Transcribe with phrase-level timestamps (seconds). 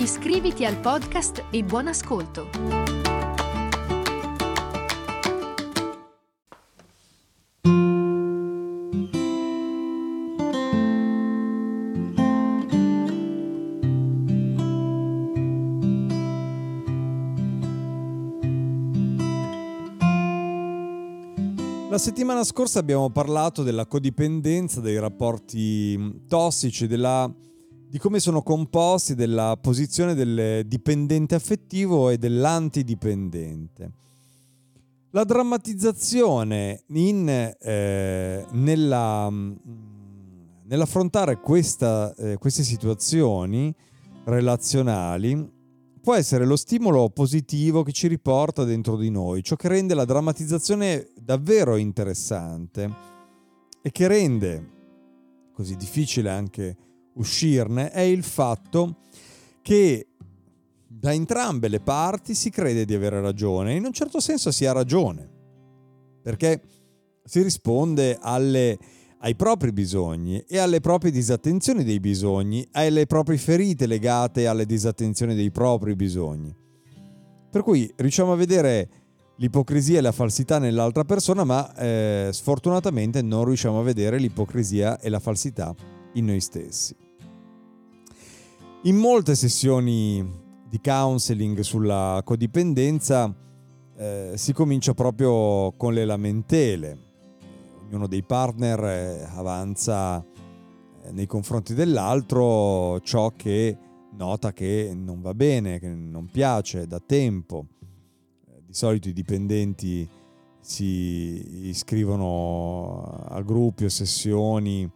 [0.00, 2.48] Iscriviti al podcast e buon ascolto!
[21.90, 27.28] La settimana scorsa abbiamo parlato della codipendenza, dei rapporti tossici, della,
[27.88, 33.92] di come sono composti, della posizione del dipendente affettivo e dell'antidipendente.
[35.10, 39.52] La drammatizzazione in, eh, nella, mm,
[40.64, 43.74] nell'affrontare questa, eh, queste situazioni
[44.24, 45.56] relazionali
[46.02, 50.04] può essere lo stimolo positivo che ci riporta dentro di noi, ciò che rende la
[50.04, 52.90] drammatizzazione davvero interessante
[53.80, 54.76] e che rende
[55.54, 56.76] così difficile anche
[57.18, 58.96] uscirne è il fatto
[59.62, 60.08] che
[60.86, 64.72] da entrambe le parti si crede di avere ragione, in un certo senso si ha
[64.72, 65.28] ragione,
[66.22, 66.60] perché
[67.24, 68.78] si risponde alle
[69.20, 75.34] ai propri bisogni e alle proprie disattenzioni dei bisogni, alle proprie ferite legate alle disattenzioni
[75.34, 76.54] dei propri bisogni.
[77.50, 78.88] Per cui riusciamo a vedere
[79.36, 85.08] l'ipocrisia e la falsità nell'altra persona, ma eh, sfortunatamente non riusciamo a vedere l'ipocrisia e
[85.08, 85.74] la falsità
[86.14, 86.94] in noi stessi.
[88.82, 90.24] In molte sessioni
[90.68, 93.34] di counseling sulla codipendenza
[93.96, 96.98] eh, si comincia proprio con le lamentele,
[97.82, 100.24] ognuno dei partner eh, avanza
[101.02, 103.76] eh, nei confronti dell'altro ciò che
[104.12, 107.66] nota che non va bene, che non piace da tempo.
[108.46, 110.08] Eh, di solito i dipendenti
[110.60, 114.88] si iscrivono a gruppi o sessioni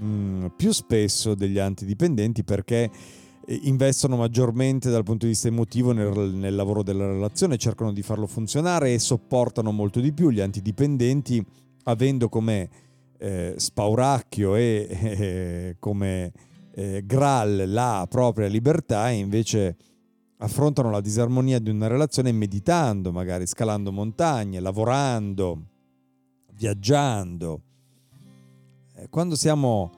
[0.00, 2.90] mm, più spesso degli antidipendenti perché
[3.46, 8.26] investono maggiormente dal punto di vista emotivo nel, nel, lavoro della relazione, cercano di farlo
[8.26, 10.30] funzionare e sopportano molto di più.
[10.30, 11.44] Gli antidipendenti
[11.84, 12.68] avendo come
[13.18, 16.32] eh, spauracchio e eh, come
[16.74, 19.76] eh, Graal la propria libertà, invece
[20.38, 25.66] affrontano la disarmonia di una relazione meditando, magari scalando montagne, lavorando,
[26.54, 27.60] viaggiando.
[29.02, 29.90] Eh, quando siamo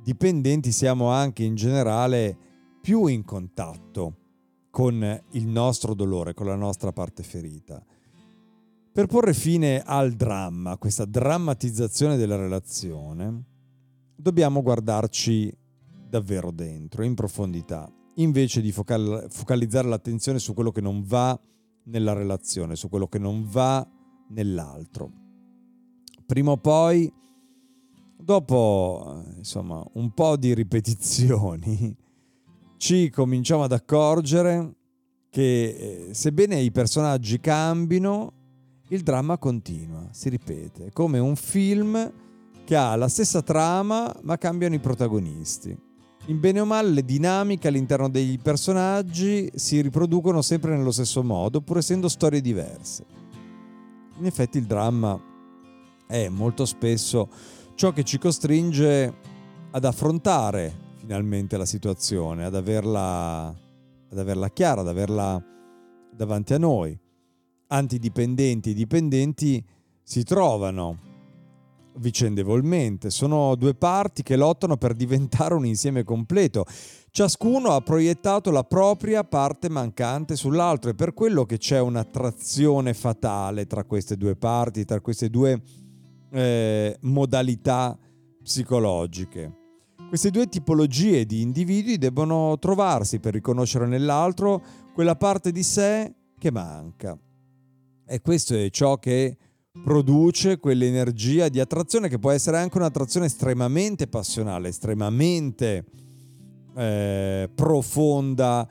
[0.00, 2.36] dipendenti siamo anche in generale
[2.80, 4.18] più in contatto
[4.70, 7.84] con il nostro dolore, con la nostra parte ferita.
[8.92, 13.44] Per porre fine al dramma, questa drammatizzazione della relazione,
[14.14, 15.52] dobbiamo guardarci
[16.08, 21.38] davvero dentro, in profondità, invece di focal- focalizzare l'attenzione su quello che non va
[21.84, 23.84] nella relazione, su quello che non va
[24.28, 25.10] nell'altro.
[26.24, 27.12] Prima o poi,
[28.24, 31.94] dopo insomma un po' di ripetizioni,
[32.78, 34.74] ci cominciamo ad accorgere
[35.28, 38.32] che eh, sebbene i personaggi cambino,
[38.88, 42.12] il dramma continua, si ripete, come un film
[42.64, 45.76] che ha la stessa trama ma cambiano i protagonisti.
[46.26, 51.60] In bene o male le dinamiche all'interno dei personaggi si riproducono sempre nello stesso modo,
[51.60, 53.04] pur essendo storie diverse.
[54.18, 55.20] In effetti il dramma
[56.06, 57.28] è molto spesso
[57.74, 59.12] ciò che ci costringe
[59.70, 63.46] ad affrontare finalmente la situazione, ad averla,
[64.10, 65.42] ad averla chiara, ad averla
[66.14, 66.98] davanti a noi
[67.66, 69.64] antidipendenti e dipendenti
[70.02, 71.12] si trovano
[71.96, 73.10] vicendevolmente.
[73.10, 76.64] Sono due parti che lottano per diventare un insieme completo.
[77.10, 83.66] Ciascuno ha proiettato la propria parte mancante sull'altro e per quello che c'è un'attrazione fatale
[83.66, 85.60] tra queste due parti, tra queste due
[86.34, 87.96] eh, modalità
[88.42, 89.62] psicologiche.
[90.08, 96.50] Queste due tipologie di individui debbono trovarsi per riconoscere nell'altro quella parte di sé che
[96.50, 97.18] manca.
[98.06, 99.36] E questo è ciò che
[99.82, 105.84] produce quell'energia di attrazione che può essere anche un'attrazione estremamente passionale, estremamente
[106.76, 108.68] eh, profonda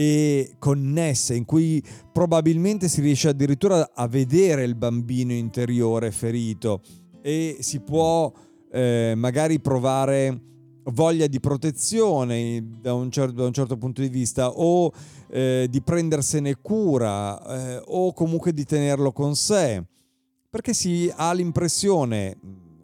[0.00, 6.82] e connessa, in cui probabilmente si riesce addirittura a vedere il bambino interiore ferito
[7.20, 8.32] e si può
[8.70, 10.40] eh, magari provare
[10.92, 14.92] voglia di protezione da un, certo, da un certo punto di vista o
[15.30, 19.82] eh, di prendersene cura eh, o comunque di tenerlo con sé,
[20.48, 22.38] perché si ha l'impressione,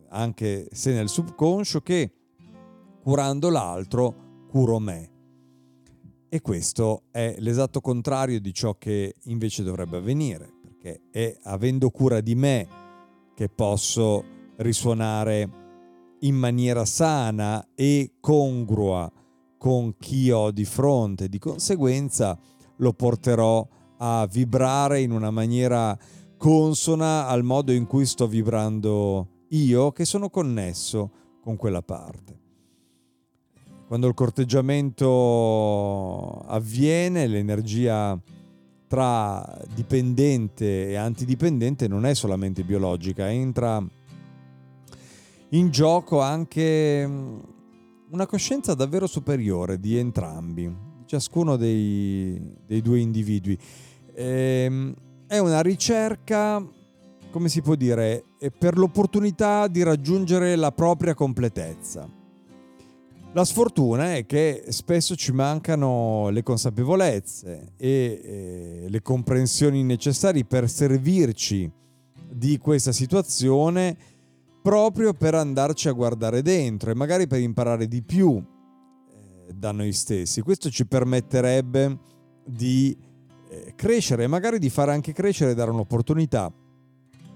[0.08, 2.10] anche se nel subconscio, che
[3.04, 5.13] curando l'altro curo me.
[6.34, 12.20] E questo è l'esatto contrario di ciò che invece dovrebbe avvenire, perché è avendo cura
[12.20, 12.66] di me
[13.36, 14.24] che posso
[14.56, 15.48] risuonare
[16.22, 19.08] in maniera sana e congrua
[19.56, 21.28] con chi ho di fronte.
[21.28, 22.36] Di conseguenza
[22.78, 23.64] lo porterò
[23.98, 25.96] a vibrare in una maniera
[26.36, 32.43] consona al modo in cui sto vibrando io che sono connesso con quella parte.
[33.86, 38.18] Quando il corteggiamento avviene, l'energia
[38.86, 43.84] tra dipendente e antidipendente non è solamente biologica, entra
[45.50, 47.38] in gioco anche mm,
[48.10, 53.58] una coscienza davvero superiore di entrambi, di ciascuno dei, dei due individui.
[54.14, 54.94] Ehm,
[55.26, 56.64] è una ricerca,
[57.30, 58.24] come si può dire,
[58.58, 62.22] per l'opportunità di raggiungere la propria completezza.
[63.34, 70.70] La sfortuna è che spesso ci mancano le consapevolezze e eh, le comprensioni necessarie per
[70.70, 71.68] servirci
[72.30, 73.96] di questa situazione
[74.62, 79.92] proprio per andarci a guardare dentro e magari per imparare di più eh, da noi
[79.92, 80.40] stessi.
[80.40, 81.98] Questo ci permetterebbe
[82.44, 82.96] di
[83.48, 86.52] eh, crescere e magari di fare anche crescere e dare un'opportunità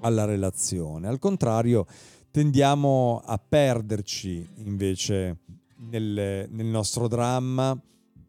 [0.03, 1.09] alla relazione.
[1.09, 1.87] Al contrario,
[2.31, 5.39] tendiamo a perderci invece
[5.79, 7.79] nel, nel nostro dramma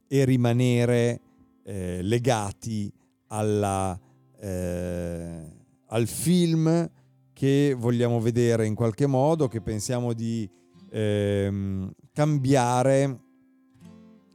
[0.08, 1.22] e rimanere
[1.64, 2.92] eh, legati
[3.28, 4.00] alla,
[4.40, 5.42] eh,
[5.88, 6.90] al film
[7.34, 10.50] che vogliamo vedere in qualche modo, che pensiamo di
[10.92, 13.20] ehm, cambiare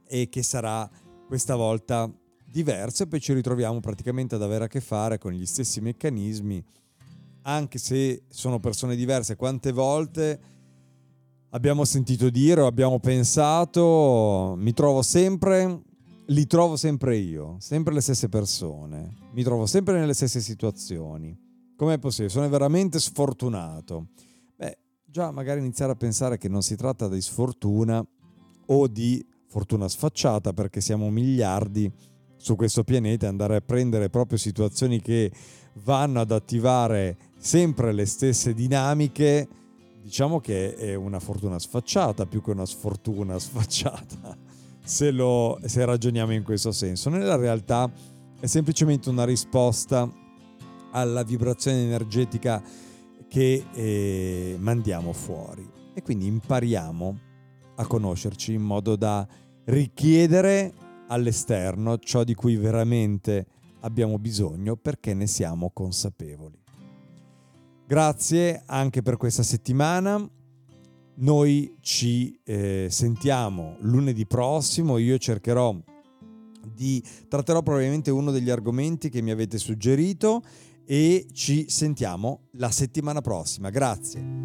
[0.07, 0.89] e che sarà
[1.27, 2.11] questa volta
[2.45, 6.63] diverso e poi ci ritroviamo praticamente ad avere a che fare con gli stessi meccanismi,
[7.43, 9.35] anche se sono persone diverse.
[9.35, 10.39] Quante volte
[11.55, 15.81] abbiamo sentito dire o abbiamo pensato, mi trovo sempre,
[16.25, 21.35] li trovo sempre io, sempre le stesse persone, mi trovo sempre nelle stesse situazioni.
[21.77, 22.29] Com'è possibile?
[22.29, 24.07] Sono veramente sfortunato.
[24.57, 28.05] Beh, già magari iniziare a pensare che non si tratta di sfortuna
[28.67, 31.89] o di fortuna sfacciata perché siamo miliardi
[32.35, 35.31] su questo pianeta andare a prendere proprio situazioni che
[35.83, 39.47] vanno ad attivare sempre le stesse dinamiche,
[40.05, 44.37] diciamo che è una fortuna sfacciata più che una sfortuna sfacciata,
[44.83, 47.09] se, lo, se ragioniamo in questo senso.
[47.09, 47.91] Nella realtà
[48.39, 50.07] è semplicemente una risposta
[50.91, 52.61] alla vibrazione energetica
[53.27, 55.67] che eh, mandiamo fuori.
[55.95, 57.19] E quindi impariamo
[57.77, 59.27] a conoscerci in modo da
[59.65, 60.71] richiedere
[61.07, 63.47] all'esterno ciò di cui veramente
[63.79, 66.64] abbiamo bisogno perché ne siamo consapevoli.
[67.87, 70.27] Grazie anche per questa settimana.
[71.17, 74.97] Noi ci eh, sentiamo lunedì prossimo.
[74.97, 75.77] Io cercherò
[76.73, 80.41] di tratterò probabilmente uno degli argomenti che mi avete suggerito
[80.83, 83.69] e ci sentiamo la settimana prossima.
[83.69, 84.44] Grazie.